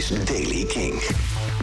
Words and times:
is 0.00 0.24
Daily 0.24 0.64
King. 0.64 0.94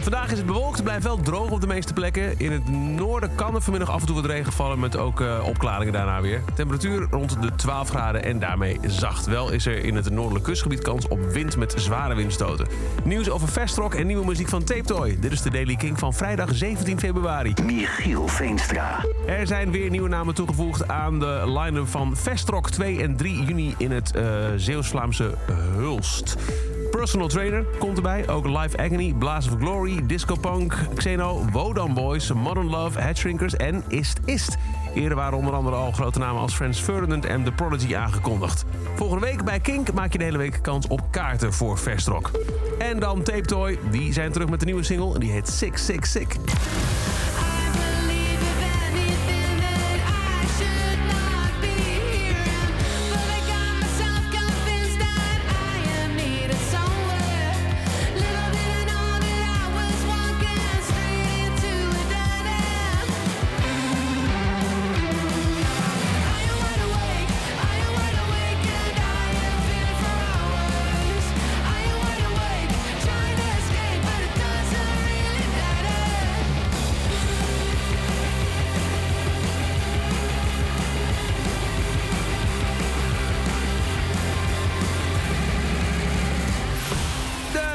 Vandaag 0.00 0.30
is 0.30 0.38
het 0.38 0.46
bewolkt, 0.46 0.74
het 0.74 0.84
blijft 0.84 1.04
wel 1.04 1.20
droog 1.20 1.50
op 1.50 1.60
de 1.60 1.66
meeste 1.66 1.92
plekken. 1.92 2.38
In 2.38 2.52
het 2.52 2.68
noorden 2.68 3.34
kan 3.34 3.54
er 3.54 3.62
vanmiddag 3.62 3.90
af 3.90 4.00
en 4.00 4.06
toe 4.06 4.14
wat 4.14 4.24
regen 4.24 4.52
vallen... 4.52 4.78
met 4.78 4.96
ook 4.96 5.20
uh, 5.20 5.44
opklaringen 5.46 5.92
daarna 5.92 6.20
weer. 6.20 6.42
Temperatuur 6.54 7.06
rond 7.10 7.42
de 7.42 7.54
12 7.54 7.88
graden 7.88 8.22
en 8.22 8.38
daarmee 8.38 8.78
zacht. 8.86 9.26
Wel 9.26 9.50
is 9.50 9.66
er 9.66 9.84
in 9.84 9.96
het 9.96 10.10
noordelijke 10.10 10.48
kustgebied 10.48 10.82
kans 10.82 11.08
op 11.08 11.24
wind 11.32 11.56
met 11.56 11.74
zware 11.76 12.14
windstoten. 12.14 12.66
Nieuws 13.04 13.30
over 13.30 13.48
Vestrock 13.48 13.94
en 13.94 14.06
nieuwe 14.06 14.24
muziek 14.24 14.48
van 14.48 14.64
Tape 14.64 14.82
Toy. 14.82 15.16
Dit 15.20 15.32
is 15.32 15.42
de 15.42 15.50
Daily 15.50 15.76
King 15.76 15.98
van 15.98 16.14
vrijdag 16.14 16.54
17 16.54 16.98
februari. 16.98 17.54
Michiel 17.64 18.28
Veenstra. 18.28 19.04
Er 19.26 19.46
zijn 19.46 19.70
weer 19.70 19.90
nieuwe 19.90 20.08
namen 20.08 20.34
toegevoegd 20.34 20.88
aan 20.88 21.18
de 21.18 21.42
line-up 21.46 21.88
van 21.88 22.16
Vestrock 22.16 22.70
2 22.70 23.02
en 23.02 23.16
3 23.16 23.44
juni... 23.44 23.74
in 23.78 23.90
het 23.90 24.12
uh, 24.16 24.22
Zeeuws-Vlaamse 24.56 25.34
Hulst. 25.76 26.36
Personal 26.90 27.28
Trainer 27.28 27.64
komt 27.78 27.96
erbij. 27.96 28.27
Ook 28.30 28.46
Live 28.46 28.76
Agony, 28.76 29.14
Blaze 29.18 29.50
of 29.50 29.56
Glory, 29.60 30.06
Disco 30.06 30.34
Punk, 30.34 30.74
Xeno, 30.94 31.44
Wodan 31.52 31.94
Boys, 31.94 32.32
Modern 32.32 32.70
Love, 32.70 33.00
Headshrinkers 33.00 33.56
en 33.56 33.82
Ist 33.88 34.18
Ist. 34.24 34.56
Eerder 34.94 35.16
waren 35.16 35.38
onder 35.38 35.54
andere 35.54 35.76
al 35.76 35.92
grote 35.92 36.18
namen 36.18 36.40
als 36.40 36.54
Franz 36.54 36.80
Ferdinand 36.80 37.24
en 37.24 37.44
The 37.44 37.52
Prodigy 37.52 37.96
aangekondigd. 37.96 38.64
Volgende 38.94 39.26
week 39.26 39.44
bij 39.44 39.60
Kink 39.60 39.92
maak 39.92 40.12
je 40.12 40.18
de 40.18 40.24
hele 40.24 40.38
week 40.38 40.58
kans 40.62 40.86
op 40.86 41.00
kaarten 41.10 41.52
voor 41.52 41.78
Vestrock. 41.78 42.30
En 42.78 43.00
dan 43.00 43.22
Tape 43.22 43.40
Toy, 43.40 43.78
die 43.90 44.12
zijn 44.12 44.32
terug 44.32 44.48
met 44.48 44.60
de 44.60 44.66
nieuwe 44.66 44.82
single 44.82 45.14
en 45.14 45.20
die 45.20 45.30
heet 45.30 45.48
Sick 45.48 45.76
Sick 45.76 46.04
Sick. 46.04 46.36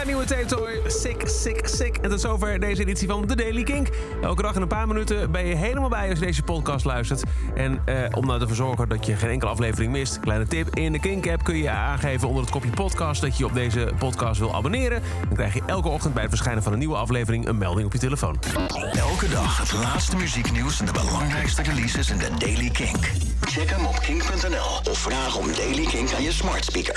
Nieuwe 0.06 0.26
Tape 0.26 0.46
Toy. 0.46 0.82
Sick, 0.88 1.22
sick, 1.26 1.68
sick. 1.68 1.98
En 1.98 2.10
tot 2.10 2.22
zover 2.22 2.60
deze 2.60 2.82
editie 2.82 3.08
van 3.08 3.26
The 3.26 3.36
Daily 3.36 3.64
Kink. 3.64 3.88
Elke 4.22 4.42
dag 4.42 4.56
in 4.56 4.62
een 4.62 4.68
paar 4.68 4.88
minuten 4.88 5.32
ben 5.32 5.46
je 5.46 5.56
helemaal 5.56 5.90
bij 5.90 6.10
als 6.10 6.20
je 6.20 6.26
deze 6.26 6.44
podcast 6.44 6.86
luistert. 6.86 7.24
En 7.56 7.82
eh, 7.86 7.96
om 8.12 8.26
nou 8.26 8.48
te 8.48 8.56
zorgen 8.56 8.90
dat 8.90 9.06
je 9.06 9.16
geen 9.16 9.30
enkele 9.30 9.52
aflevering 9.52 9.92
mist... 9.92 10.20
kleine 10.20 10.48
tip, 10.48 10.76
in 10.76 10.92
de 10.92 11.00
Kink-app 11.00 11.44
kun 11.44 11.58
je 11.58 11.70
aangeven 11.70 12.28
onder 12.28 12.42
het 12.42 12.52
kopje 12.52 12.70
podcast... 12.70 13.22
dat 13.22 13.38
je 13.38 13.46
op 13.46 13.54
deze 13.54 13.92
podcast 13.98 14.40
wil 14.40 14.56
abonneren. 14.56 15.02
Dan 15.28 15.36
krijg 15.36 15.54
je 15.54 15.62
elke 15.66 15.88
ochtend 15.88 16.14
bij 16.14 16.22
het 16.22 16.32
verschijnen 16.32 16.64
van 16.64 16.74
een 16.74 16.80
nieuwe 16.80 16.96
aflevering... 16.96 17.48
een 17.48 17.58
melding 17.58 17.86
op 17.86 17.94
je 17.94 18.00
telefoon. 18.00 18.40
Elke 18.94 19.30
dag 19.30 19.58
het 19.58 19.74
laatste 19.74 20.16
muzieknieuws 20.16 20.80
en 20.80 20.86
de 20.86 20.92
belangrijkste 20.92 21.62
releases 21.62 22.10
in 22.10 22.18
de 22.18 22.30
Daily 22.38 22.70
Kink. 22.70 23.12
Check 23.42 23.70
hem 23.70 23.86
op 23.86 24.00
kink.nl 24.00 24.92
of 24.92 24.98
vraag 24.98 25.38
om 25.38 25.54
Daily 25.56 25.86
Kink 25.86 26.14
aan 26.14 26.24
je 26.24 26.32
smart 26.32 26.66
speaker. 26.66 26.92